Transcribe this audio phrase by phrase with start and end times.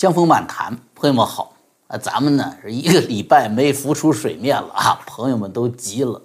[0.00, 1.54] 江风漫谈，朋友们好
[1.86, 1.98] 啊！
[1.98, 6.22] 咱们呢是一个礼拜没浮出水面了啊， 朋友们都急了。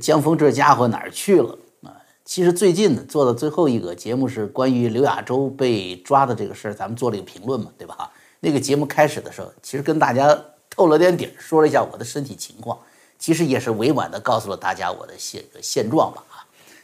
[0.00, 1.90] 江峰这家伙哪儿去了啊？
[2.24, 8.08] 其实最近呢做的最后一个节目是关于刘亚洲被抓的这个事儿，咱们做了一个评论嘛，对吧？
[8.38, 10.40] 那个节目开始的时候，其实跟大家
[10.70, 12.78] 透了点底儿，说了一下我的身体情况，
[13.18, 16.22] 其实也是委婉的告诉了大家我的现现状吧。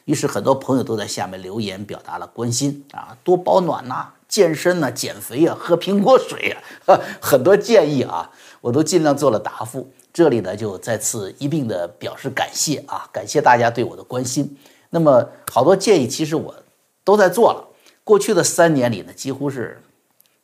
[0.04, 6.56] 于是很多朋友都在下面留言，表达了关心啊，多保暖呐，健身呐，减肥啊，喝苹果水呀
[6.86, 9.90] 啊，很多建议啊，我都尽量做了答复。
[10.12, 14.58] 这里呢，就再次一并的表示感谢啊，感谢大家对我的关心。
[14.90, 16.54] 那么好多建议，其实我
[17.04, 17.64] 都在做了。
[18.04, 19.80] 过去的三年里呢，几乎是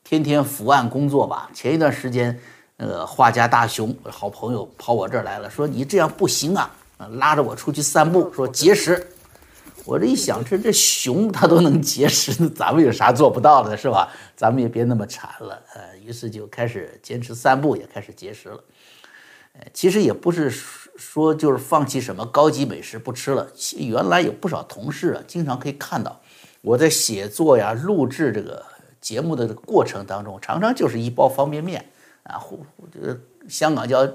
[0.05, 1.51] 天天伏案工作吧。
[1.53, 2.39] 前一段时间，
[2.77, 6.71] 那个画家大熊好朋友跑我这儿来了，说你这样不行啊，
[7.15, 9.07] 拉着我出去散步，说节食。
[9.89, 14.13] 我这一想，这这熊它都能节食，咱们有啥做不到的，是吧？
[14.37, 18.63] 咱们也别那么馋了，呃，于是就开始坚持散步，也开始节食了。
[19.73, 23.49] 其实也不是说就是放弃什么高级美食不吃了。
[23.79, 26.21] 原来有不少同事啊，经常可以看到
[26.61, 28.63] 我在写作呀、录制这个
[29.01, 31.89] 节目的过程当中，常常就是一包方便面
[32.25, 32.59] 啊，或
[32.93, 34.07] 这个香港叫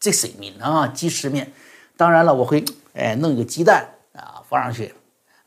[0.00, 1.52] 即食面啊，即食面。
[1.98, 4.94] 当然了，我会哎弄一个鸡蛋啊放上去，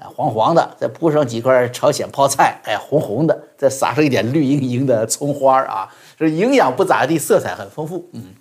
[0.10, 8.36] 黄黄的，再铺上几块朝鲜泡菜，哎红红的，再撒上一点绿莹莹的葱花啊，这营养不咋地，色彩很丰富，嗯。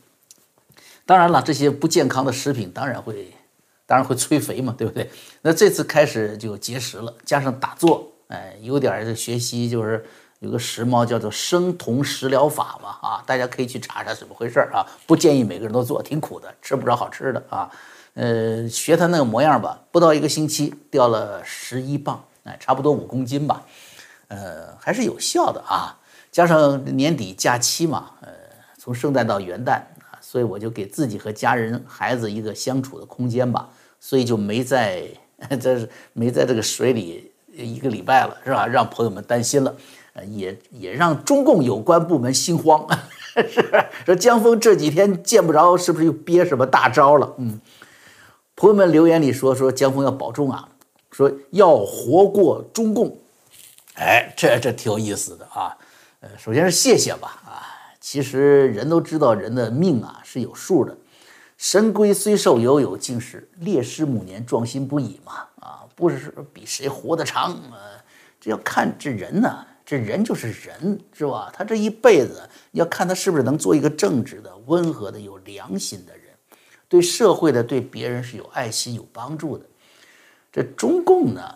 [1.06, 3.32] 当然了，这些不健康的食品当然会，
[3.84, 5.10] 当然会催肥嘛，对不对？
[5.42, 10.04] 那这次开始就节食了，加上打坐，哎，有点这学习，就是
[10.38, 14.86] 有个时髦叫做生酮食疗法嘛，啊，大家可以去查查怎么回事儿啊。
[15.06, 17.68] 不建议每个人都做，挺苦的，吃不着好吃的啊。
[18.14, 23.64] 呃，学他那个模样吧，不到一个星期掉了十一磅，哎，差不多五公斤吧，
[24.28, 25.98] 呃，还是有效的啊。
[26.30, 28.28] 加上年底假期嘛，呃，
[28.78, 29.80] 从圣诞到元旦。
[30.22, 35.02] 所以我就给自己和家人、孩子一个相处的空间吧，所以就没在
[35.60, 38.64] 这没在这个水里一个礼拜了，是吧？
[38.64, 39.74] 让朋友们担心了，
[40.12, 42.86] 呃，也也让中共有关部门心慌，
[43.34, 47.34] 是说江峰这几天见不着，是不是又憋什么大招了？
[47.38, 47.60] 嗯，
[48.60, 50.68] 朋友们留言里说说江峰要保重啊，
[51.10, 53.16] 说要活过中共，
[53.94, 55.74] 哎，这这挺有意思的啊，
[56.20, 57.64] 呃，首先是谢谢吧，啊。
[58.00, 60.94] 其实人都知道，人的命啊是有数的。
[61.56, 65.32] 神龟虽寿，犹有竟时；烈士暮年，壮心不已嘛。
[65.60, 67.78] 啊，不是说比谁活得长，呃，
[68.38, 69.64] 这要看这人呢。
[69.86, 71.50] 这人就是人，是吧？
[71.50, 76.19] 他这一辈子要看他是不是能做一个正直的、温和的、有良心的人，
[76.90, 79.64] 对社会的、对别人是有爱心、有帮助的。
[80.52, 81.54] 这中共呢，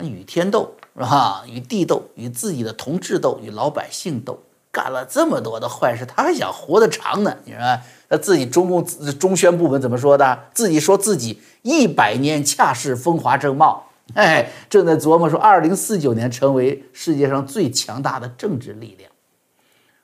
[0.00, 1.42] 与天斗是吧？
[1.48, 4.40] 与地斗，与自己的同志斗，与老百姓斗。
[4.70, 7.36] 干了这么多的坏事，他还想活得长呢？
[7.44, 7.60] 你说
[8.08, 8.82] 他自己中共
[9.18, 10.44] 中宣部门怎么说的？
[10.54, 19.10] 自己说自己一百年恰是风华正茂，哎，正在琢磨说二零四九年成为世界上最强大的政治力量，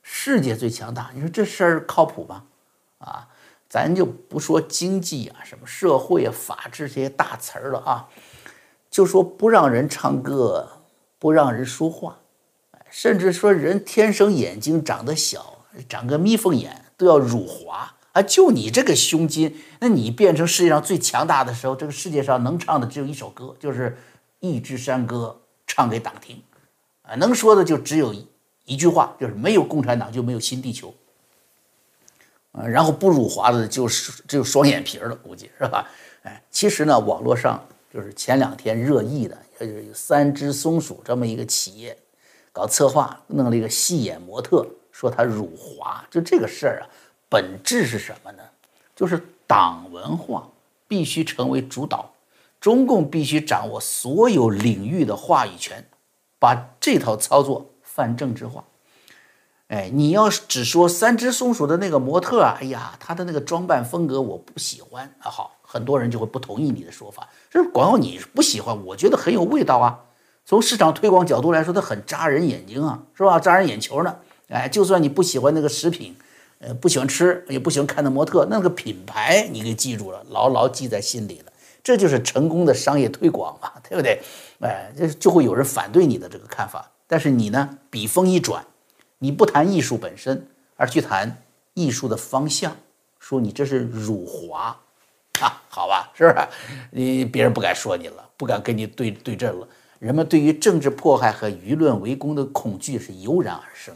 [0.03, 1.13] 世界最强大。
[1.15, 2.43] 你说这事儿靠谱吗？
[2.99, 3.29] 啊，
[3.69, 8.09] 咱就不说经济啊，什么社会啊、法治这些大词儿了啊，
[8.91, 10.69] 就说不让人唱歌，
[11.19, 12.19] 不让人说话。
[12.91, 18.23] 甚至说人天生眼睛长得小，长个眯缝眼都要辱华啊！
[18.23, 23.91] 就你这个胸襟，那你变成世界上最强大的时候，这个世界上能唱的只有一首歌，就是
[24.41, 26.43] 《一支山歌》，唱给党听
[27.03, 27.15] 啊！
[27.17, 28.15] 能说的就只有
[28.65, 30.95] 一句话，就是没有共产党就没有新地球！
[32.67, 35.87] 然后不辱华的就是只有双眼皮了，估计是吧？
[36.23, 41.97] 哎，其实呢，网络上就是前两天热议的，就是有三只松鼠这么一个企业。
[42.51, 46.91] 搞策划弄了一个戏眼模特，说他辱华，就这个事儿啊，
[47.29, 48.43] 本质是什么呢？
[48.97, 50.49] 就是党文化
[50.89, 52.11] 必须成为主导，
[52.61, 55.85] 中共必须掌握所有领域的话语权，
[56.41, 58.65] 把这套操作泛政治化。
[59.69, 70.01] 哎，你要是只说三只松鼠的那个模特啊，哎呀，他的那个装扮风格我不喜欢啊，好，很多人就会不同意你的说法，这是光你不喜欢，我觉得很有味道啊。
[70.47, 73.39] 从市场推广角度来说，它很扎人眼睛啊，是吧？
[73.39, 74.17] 扎人眼球呢。
[74.49, 76.17] 哎，就算你不喜欢那个食品，
[76.61, 81.53] 呃，不喜欢吃，也不喜欢看那模特，那个品牌你给记住了，牢牢记在心里了。
[81.85, 84.23] 这就是成功的商业推广嘛，对不对？
[84.61, 86.91] 哎，这就会有人反对你的这个看法。
[87.07, 88.65] 但是你呢，笔锋一转，
[89.19, 91.43] 你不谈艺术本身，而去谈
[91.75, 92.77] 艺术的方向，
[93.19, 94.79] 说你这是辱华
[95.41, 95.63] 啊？
[95.69, 96.49] 好吧，是不是？
[96.91, 99.69] 你别人不敢说你了，不敢跟你对对阵了。
[99.99, 103.95] 人们对于政治迫害和舆论围攻的恐惧是油然而生。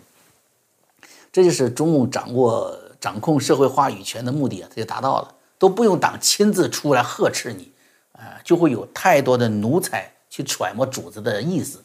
[1.30, 7.72] 这就是中共掌握掌控社会话语权的目的啊，它就达到了，都不用党亲自出来呵斥你，
[8.12, 11.82] 啊，就会有太多的奴才去揣摩主子的意思，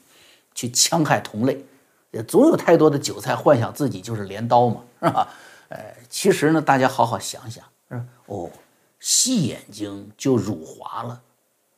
[0.53, 1.63] 去戕害同类，
[2.23, 5.27] 总有太多的韭菜幻想自己就是镰刀嘛，是吧？
[5.69, 8.49] 哎，其实呢，大家好好想想，是哦，
[8.99, 11.21] 细眼睛就辱华了，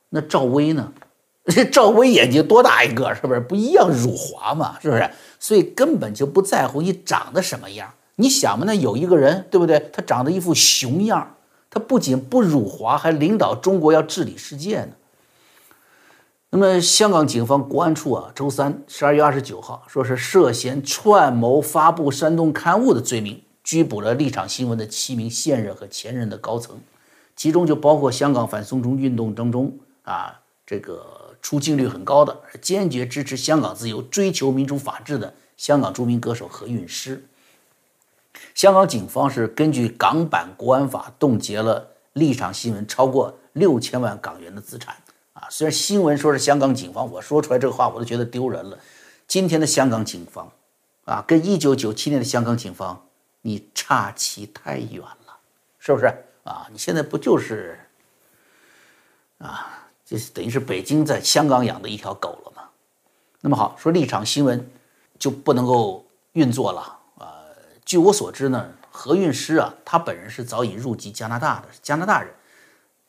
[0.10, 0.94] 那赵薇呢？
[1.46, 3.90] 这赵薇眼睛多大一个，是不是不一样？
[3.90, 5.10] 辱华嘛，是不是？
[5.40, 7.92] 所以根本就不在乎你长得什么样。
[8.18, 9.90] 你想嘛，那有一个人，对不对？
[9.92, 11.36] 他长得一副熊样，
[11.72, 14.90] 他不仅不辱华，还领导中国要治理世界呢。
[16.52, 26.80] 那么，香港警方国安处啊，周三十二月二十九号，说是涉嫌串谋发布煽动刊物的罪名，拘捕了立场新闻的七名现任和前任的高层，
[27.36, 31.18] 其中就包括香港反送中运动当中啊，这个。
[31.42, 37.24] 出镜率很高的，坚决支持香港自由、追求民主法治的香港著名歌手何韵诗。
[38.54, 44.98] 香港警方是根据港版国安法冻结了立场新闻超过六千万港元的资产。
[45.50, 48.78] 虽然新闻说是香港警方，我说出来这个话我都觉得丢人了。
[49.28, 50.52] 今天的香港警方，
[51.06, 53.06] 啊，跟一九九七年的香港警方，
[53.42, 55.38] 你差其太远了，
[55.80, 56.06] 是不是？
[56.44, 57.80] 啊，你现在不就是，
[59.40, 59.76] 啊？
[60.06, 62.64] 就是等于是北京在香港养的一条狗了嘛？
[63.42, 64.68] 那么好，说立场新闻
[65.20, 66.04] 就不能够
[66.34, 66.82] 运作了
[67.20, 67.46] 啊？
[67.86, 72.34] 据我所知呢，何韵诗啊，他本人是早已入籍加拿大的，加拿大人，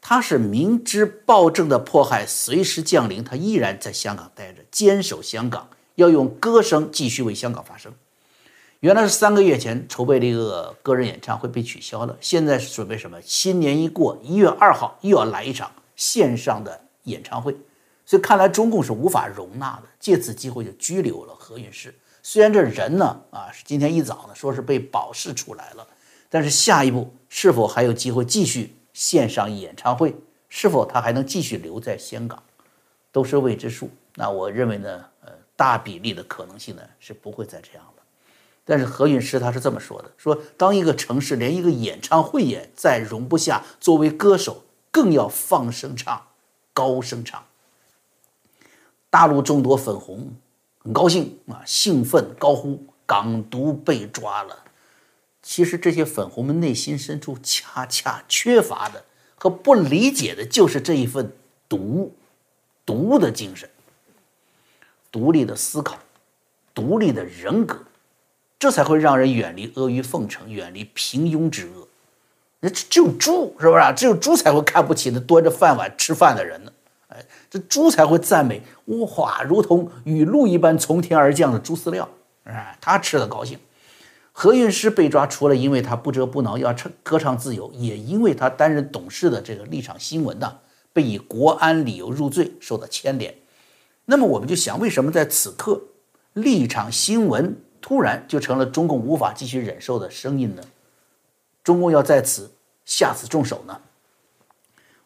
[0.00, 7.92] 他是明知暴政的迫害随时降临，他依然在香港待着，坚守香港，要用歌声继续为香港发声。
[8.80, 13.18] 原来是三个月前筹备的一个个人演唱会被取消了，现在是准备什么？
[13.22, 16.80] 新年一过，一月二号又要来一场线上的。
[17.04, 17.56] 演唱会，
[18.04, 21.92] 所以看来中共是无法容纳的，借此机会就拘留了何韵诗。
[22.22, 25.86] 虽然这人呢，啊，是今天一早呢说是被保释出来了，
[26.28, 30.14] 但是下一步是否还有机会继续线上演唱会，
[30.50, 32.42] 是否他还能继续留在香港，
[33.10, 33.88] 都是未知数。
[34.14, 38.02] 那我认为呢，呃，大比例的可能性呢是不会再这样了。
[38.62, 46.26] 但是何韵诗他是这么说的：说当一个城市连一个演唱会也再容不下，作为歌手更要放声唱。
[46.74, 47.42] 高声唱，
[49.08, 50.30] 大陆众多粉红
[50.84, 54.64] 很高兴啊，兴奋高呼“港独被抓了”。
[55.42, 59.04] 其实这些粉红们内心深处恰恰缺乏的
[59.36, 61.32] 和不理解的就是这一份
[61.68, 62.14] 独
[62.84, 63.68] 独的精神，
[65.10, 65.98] 独立的思考，
[66.74, 67.78] 独立的人格，
[68.58, 71.88] 这才会让人远离阿谀奉承，远离平庸之恶。
[72.60, 73.94] 那只有猪是不是？
[73.96, 76.72] 只有猪才会看不起那端着饭碗吃饭的人呢。
[77.08, 82.06] 哎，这猪才会赞美哇，如同雨露一般从天而降的猪饲料。
[82.44, 83.58] 哎，他吃的高兴。
[84.42, 90.60] 何韵诗被抓，除了因为他不折不挠要唱歌唱自由，也因为他担任董事的这个立场新闻呢，
[90.94, 93.34] 被以国安理由入罪，受到牵连。
[94.06, 95.82] 那么我们就想，为什么在此刻，
[96.32, 100.62] 立场新闻突然就成了中共无法继续忍受的声音呢？
[101.62, 102.50] 中共要在此
[102.86, 103.78] 下此重手呢？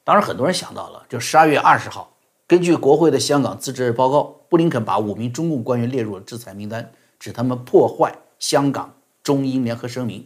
[0.04, 2.14] 当然，很多人想到了，就十二月二十号，
[2.46, 8.94] 根据国会的香港自治报告，布林肯把五名中共官员列入了制裁名单，指他们破坏香港
[9.24, 10.24] 中英联合声明。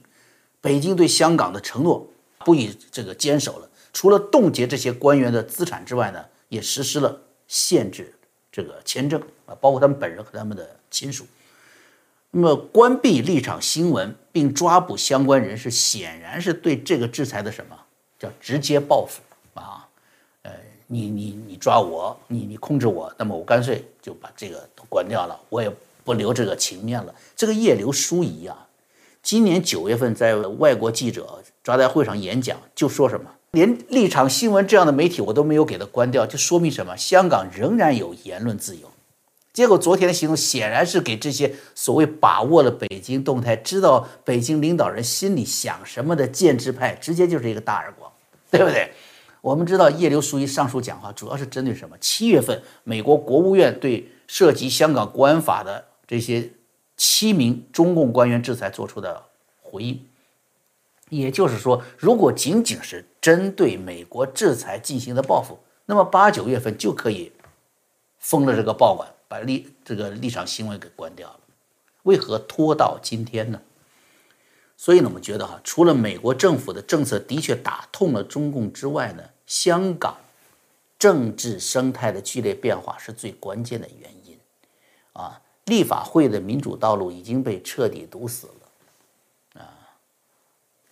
[0.61, 2.07] 北京对香港的承诺
[2.41, 8.13] 不予这个坚守了，除了冻结这些官员的资产之外呢，也实施了限制
[8.53, 11.25] 这个签证啊，包括他们本人和他们的亲属。
[12.31, 17.79] 那么关闭立场新闻并抓捕相关人士，显然是对这个制裁的什么
[18.19, 19.23] 叫直接报复
[19.55, 19.89] 啊？
[20.43, 20.53] 呃，
[20.89, 25.73] 你你你抓我，你你控制我，那么我干脆就把这个都关掉了，我也
[26.05, 27.15] 不留这个情面了。
[27.35, 28.68] 这个叶刘淑仪啊，
[29.29, 36.97] 今年九月份在外国记者招待会上演讲，就说什么，连立场新闻这样的媒体我都没有给他关掉，就说明什么？
[36.97, 38.91] 香港仍然有言论自由。
[39.53, 48.11] 结果昨天的行动显然是给这些所谓把握了北京动态、知道北京领导人心里想什么的建制派，直接就是一个大耳光，
[48.51, 48.91] 对不对？
[49.43, 51.95] 我们知道叶刘淑仪上述讲话主要是针对什么？
[52.01, 56.49] 七月份美国国务院对涉及香港国安法的这些
[56.99, 59.25] 七名中共官员制裁做出的
[59.63, 60.07] 回应。
[61.09, 67.33] 也就是说，如果仅仅是针对美国制裁进行的报复，那么八九月份就可以
[68.19, 69.09] 封了这个报馆。
[69.31, 71.41] 把立这个立场新闻给关掉了，
[72.05, 73.61] 为何拖到今天呢？
[74.75, 80.17] 所以呢，我们觉得哈，除了美国政府的政策的确打痛了中共之外呢，香港
[80.99, 84.39] 政治生态的剧烈变化是最关键的原因。
[85.13, 89.63] 啊，立法会的民主道路已经被彻底堵死了。
[89.63, 89.69] 啊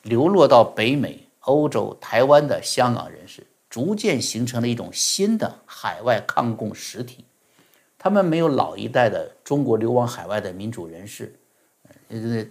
[0.02, 7.24] 流落到北美、欧洲、台湾的香港人士，逐渐形成了一种新的海外抗共实体。
[7.98, 11.34] 他们没有老一代的中国流亡海外的民主人士，
[12.08, 12.46] 呃，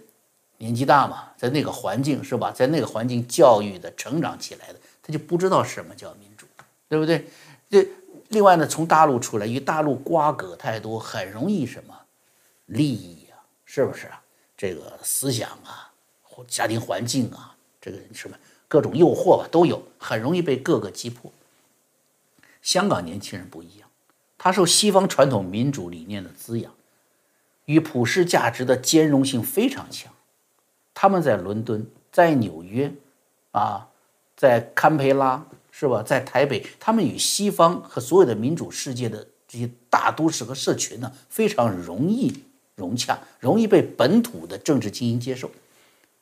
[0.58, 2.52] 年纪大嘛，在那个环境是吧？
[2.52, 6.46] 在那个环境教育的、成长起来的，他就不知道什么叫民主，
[6.90, 7.26] 对不对？
[7.70, 7.88] 这
[8.28, 11.94] 另外呢，从大陆出来，与大陆瓜葛太多，很容易什么
[12.66, 14.22] 利益啊，是不是啊？
[14.56, 15.92] 这个思想啊，
[16.22, 18.36] 或家庭环境啊，这个什么
[18.68, 21.30] 各种诱惑吧，都有，很容易被各个击破。
[22.62, 23.88] 香港年轻人不一样，
[24.38, 26.74] 他受西方传统民主理念的滋养，
[27.66, 30.12] 与普世价值的兼容性非常强。
[30.94, 32.92] 他们在伦敦，在纽约，
[33.52, 33.88] 啊，
[34.36, 36.02] 在堪培拉，是吧？
[36.02, 42.42] 在台北，他们与西方和所有的民主世界的这些大都市和社群呢，非常容易。
[42.76, 45.50] 融洽，容易被本土的政治精英接受。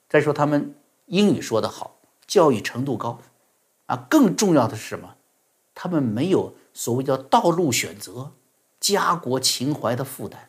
[0.09, 0.75] 再说他们
[1.07, 1.97] 英语说得好，
[2.27, 3.21] 教育程度高，
[3.87, 5.17] 啊，更重要的是什么？
[5.75, 8.33] 他们没有所谓叫道路选择、
[8.79, 10.49] 家国情怀的负担。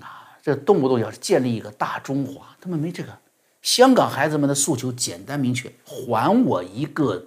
[0.00, 3.18] 啊，这动不动要是建立一个大中华，他们没这个。
[3.60, 7.26] 香港孩子们的诉求简单明确：还我一个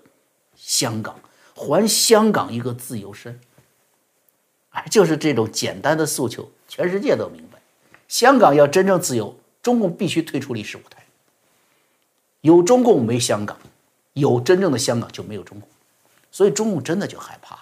[0.55, 1.19] 香港，
[1.53, 3.37] 还香港一个自由身。
[4.71, 6.49] 哎，就是这种简单的诉求。
[6.67, 7.59] 全世界都明白，
[8.07, 11.05] 香港要真正自由，中共必须退出历史舞台。
[12.41, 13.57] 有中共没香港，
[14.13, 15.67] 有真正的香港就没有中共，
[16.31, 17.59] 所以中共真的就害怕。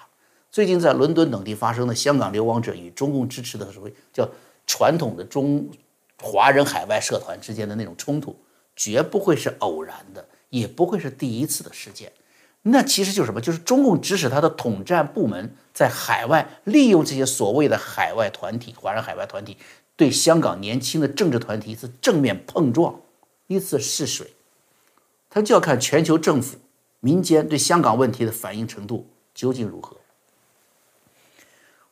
[0.51, 4.27] 最近在伦敦等地发生的香港流亡者与中共支持的所谓叫
[4.65, 5.69] 传统的中
[6.21, 8.35] 华人海外社团之间的那种冲突，
[8.75, 12.11] 绝不会是偶然的，也不会是第一次的事件。
[12.61, 13.39] 那其实就是什么？
[13.39, 19.57] 就是中共指使他的统战部门在海外利用这些所谓的海外团体、华人海外团体，
[19.95, 22.99] 对香港年轻的政治团体一次正面碰撞，
[23.47, 24.33] 一次试水。
[25.29, 26.57] 他就要看全球政府、
[26.99, 29.95] 民间对香港问题的反应程度究竟如何。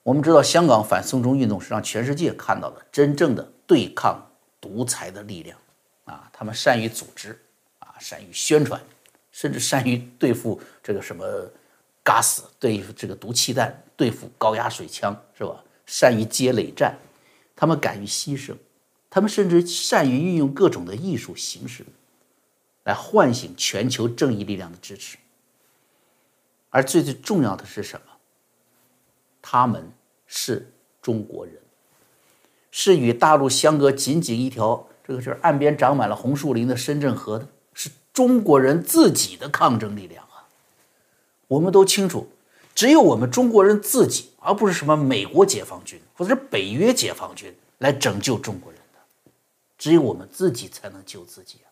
[0.03, 5.57] 我们知道，香港反送中运动是让全世界看到了真正的对抗独裁的力量
[6.05, 6.29] 啊！
[6.33, 7.39] 他们善于组织
[7.79, 8.81] 啊，善于宣传。
[9.38, 11.24] 甚至善于对付这个什么
[12.03, 15.63] gas，对付这个毒气弹，对付高压水枪，是吧？
[15.86, 16.98] 善于接累战，
[17.56, 18.56] 他们敢于牺牲，
[19.12, 21.86] 他们甚至善于运用各种的艺术形式，
[22.86, 25.20] 来唤醒全球正义力量的支持。
[26.72, 28.13] 而最最重要的是什么？
[29.39, 29.91] 他们
[30.25, 30.67] 是
[31.00, 31.53] 中国人，
[32.72, 37.48] 是与大陆相隔仅仅一条这个就是岸边长满了红树林的深圳河的。
[38.17, 40.41] 中国人自己的抗争力量啊，
[41.47, 42.27] 我们都清楚，
[42.74, 49.31] 只有我们中国人自己，而不是什么美国解放军或者是北约解放军来拯救中国人的，
[49.77, 51.69] 只有我们自己才能救自己啊！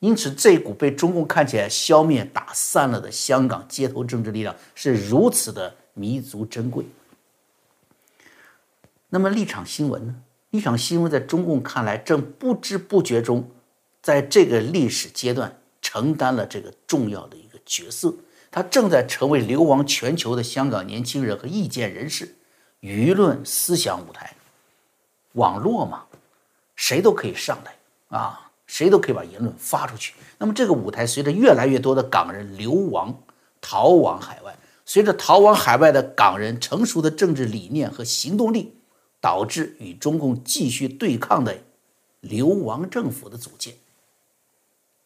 [0.00, 6.84] 因此，这股被中共看起来消灭打散了的香港街头政治力量是如此的弥足珍贵。
[9.08, 10.14] 那么，立场新闻呢？
[10.50, 13.50] 立场新闻在中共看来，正不知不觉中，
[14.02, 15.56] 在这个历史阶段。
[15.92, 18.14] 承担了这个重要的一个角色，
[18.48, 22.36] 他正在成为流亡全球的香港年轻人和意见人士
[22.80, 24.36] 舆论思想舞台。
[25.32, 26.04] 网络嘛，
[26.76, 27.74] 谁都可以上来
[28.16, 30.14] 啊，谁都可以把言论发出去。
[30.38, 33.20] 那么这个舞台随着越来越多的港人流亡
[33.60, 34.56] 逃往海外，
[34.86, 38.76] 随着逃往海外的港人成熟的政治理念和行动力，
[39.20, 41.58] 导致与中共继续对抗的
[42.20, 43.74] 流亡政府的组建。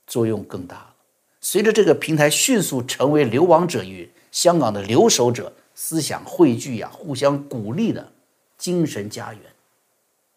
[0.07, 0.95] 作用更大了。
[1.41, 8.13] 随着这个平台迅速成为流亡者与香港的留守者思想汇聚呀、互相鼓励的
[8.57, 9.41] 精神家园，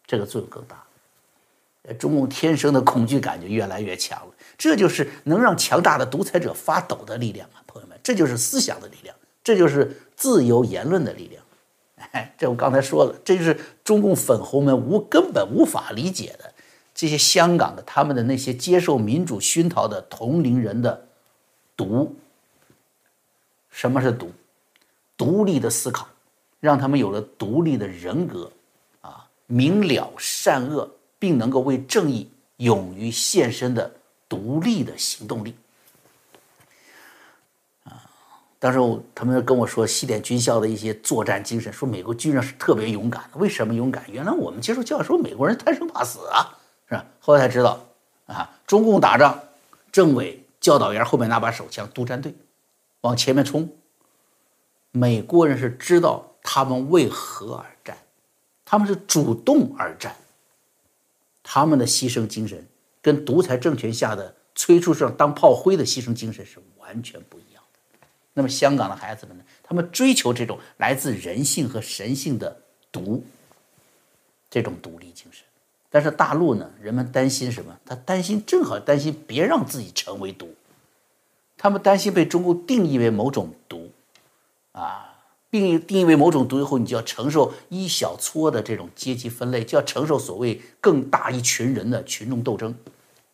[0.06, 0.82] 这个作用更大。
[1.98, 4.34] 中共天生的恐惧感就越来越强了。
[4.58, 11.42] 这就是能让强大的独裁者发抖的力量啊，朋友们，这就是思想的力量，这就是自由言论的力量。
[12.12, 16.52] 哎， 这我刚才说了，这就是中共粉红们无根本无法理解的。
[16.98, 21.06] 这些香港的他们的那些接受民主熏陶的同龄人的
[21.76, 22.16] 毒，
[23.70, 24.32] 什么是毒？
[25.16, 26.08] 独立的思考，
[26.58, 28.50] 让他们有了独立的人格，
[29.00, 30.90] 啊，明了善恶，
[31.20, 33.88] 并能够为正义勇于献身的
[34.28, 35.54] 独立的行动力。
[37.84, 38.10] 啊，
[38.58, 43.38] 当时他们跟我说西点军校的一些作战精神，说美国军人是特别勇敢的。
[43.38, 44.04] 为什么勇敢？
[44.10, 46.57] 原来我们接受教育说美国人贪生怕死啊。
[46.88, 47.04] 是吧？
[47.20, 47.84] 后来才知道，
[48.26, 49.38] 啊，中共打仗，
[49.92, 52.34] 政委、教导员后面拿把手枪，督战队
[53.02, 53.70] 往前面冲。
[54.90, 57.98] 美国人是知道他们为何而战，
[58.64, 60.16] 他们是主动而战。
[61.42, 62.66] 他们的牺牲精神
[63.00, 68.06] 跟独裁政权下的催促上当炮灰的牺牲精神是完全不一样的。
[68.34, 69.44] 那么香港的孩子们呢？
[69.62, 72.60] 他们追求这种来自人性和神性的
[72.92, 73.24] 独，
[74.50, 75.44] 这种独立精神。
[75.90, 77.74] 但是大陆呢，人们担心什么？
[77.84, 80.54] 他担心，正好担心别让自己成为毒。
[81.56, 83.90] 他们担心被中共定义为某种毒，
[84.72, 85.16] 啊，
[85.50, 92.74] 并定义为某种毒以后，你就要承受一小撮的这种阶级分类，就要承受所谓更大一群人的群众斗争。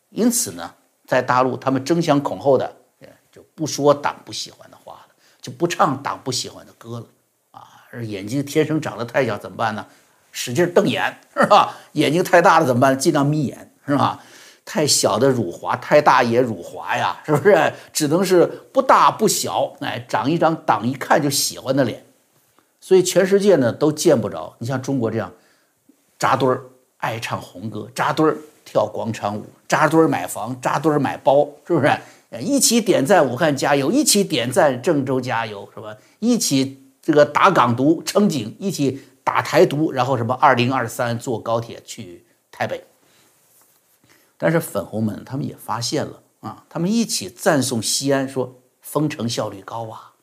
[0.09, 0.73] 因此呢，
[1.05, 2.75] 在大陆，他们争相恐后的，
[3.31, 5.07] 就不说党不喜欢的话了，
[5.41, 7.05] 就不唱党不喜欢的歌了，
[7.51, 9.85] 啊，而眼睛天生长得太小怎么办呢？
[10.37, 11.77] 使劲瞪眼是吧？
[11.93, 12.99] 眼睛太大了怎么办？
[12.99, 14.21] 尽量眯眼是吧？
[14.65, 17.73] 太小的辱华，太大也辱华呀，是不是？
[17.93, 22.03] 只能是不大不小，哎，长一张党一看就喜欢的脸。
[22.81, 25.31] 所以全世界呢都见不着你像中国这样
[26.19, 26.61] 扎堆儿
[26.97, 31.89] 爱唱红歌，扎堆儿跳广场舞，扎堆儿买房，扎堆儿买包，是不是？
[32.41, 35.95] 一起点赞武汉加油，一起点赞郑州加油，是吧？
[36.19, 39.01] 一起这个打港独撑警，一起。
[39.25, 42.85] 打台独，然后什么二零二三坐高铁去台北。
[44.37, 50.13] 但是粉红们他们也发现了啊，他们一起赞颂西安，说封城效率高啊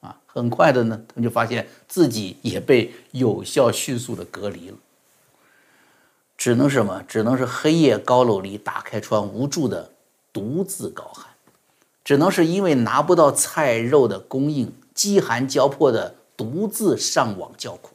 [0.00, 0.20] 啊！
[0.26, 4.76] 很快的呢，他们就发现自己也被有效迅速的隔离了，
[6.36, 7.02] 只能什么？
[7.08, 9.90] 只能是黑夜高楼里打开窗，无助的
[10.32, 11.32] 独自高喊；
[12.04, 17.91] 只能是因为拿不到菜肉的供应，饥寒交迫的独自上网叫苦。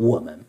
[0.00, 0.42] 我们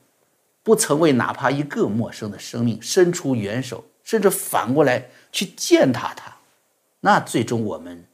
[0.64, 6.38] 不曾为哪怕一个陌生的生命伸出援手，甚至反过来去践踏他，
[7.02, 8.06] 那最终我们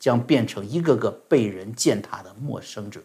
[0.00, 3.00] 将变成一个个被人践踏的陌生者。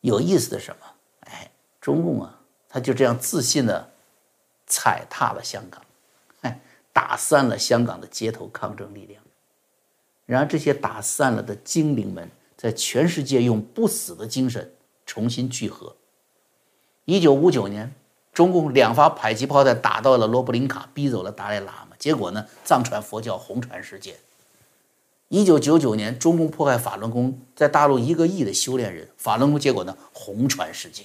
[0.00, 0.86] 有意思的什么？
[1.26, 3.90] 哎，中共啊，他就这样自信的
[4.66, 5.82] 踩踏了香港，
[6.40, 6.60] 哎，
[6.90, 9.22] 打散了香港的街头抗争力量。
[10.24, 14.72] 然而，这些打散了的精灵们，在全世界用不死的精神
[15.04, 15.94] 重新聚合。
[17.08, 17.90] 一九五九年，
[18.34, 21.88] 中共两发迫击炮弹打到了罗布林卡，逼走了达赖喇嘛。
[21.98, 24.16] 结果呢，藏传佛教红传世界。
[25.28, 31.04] 一九九九年，中共迫害法轮功，在大陆一个亿的修炼人，法轮功结果呢，红传世界。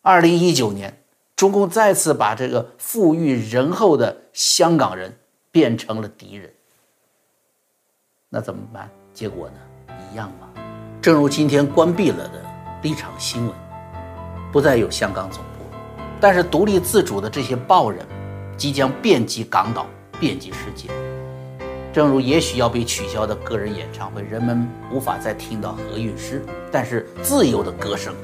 [0.00, 1.02] 二零一九年，
[1.36, 5.18] 中共再次把这个富裕仁厚的香港人
[5.50, 6.50] 变成了敌人。
[8.30, 8.88] 那怎么办？
[9.12, 10.48] 结果呢，一样吗？
[11.02, 12.42] 正如今天关闭了的
[12.80, 13.54] 立场新闻。
[14.52, 15.64] 不再有香港总部，
[16.20, 18.06] 但是独立自主的这些报人
[18.54, 19.86] 即将遍及港岛，
[20.20, 20.90] 遍及世界。
[21.90, 28.14] 正如也许要被取消的个人演唱会，人们无法再听到何韵诗，但是自由的歌声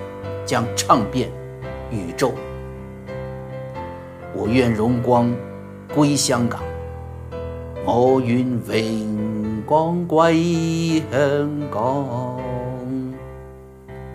[0.45, 1.31] 将唱遍
[1.91, 2.33] 宇宙。
[4.35, 5.35] 我愿荣光
[5.95, 6.63] 归香港，
[7.85, 12.05] 我愿荣光归香港。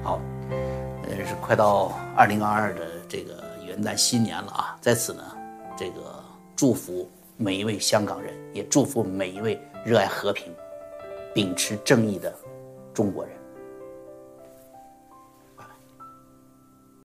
[0.04, 0.20] 好，
[1.10, 1.92] 呃，是快到。
[2.16, 5.24] 二零二二的这个元旦新年了啊，在此呢，
[5.76, 6.24] 这个
[6.56, 10.54] 祝福每一位香港人，也祝福每一位热爱和平、
[11.34, 12.32] 秉持正义的
[12.94, 13.33] 中国人。